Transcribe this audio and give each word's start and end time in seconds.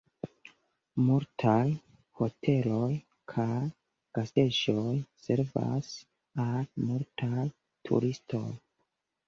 Multaj 1.09 1.67
hoteloj 2.21 2.89
kaj 3.35 3.51
gastejoj 4.19 4.97
servas 5.27 5.93
al 6.49 6.67
multaj 6.89 7.47
turistoj. 7.89 8.47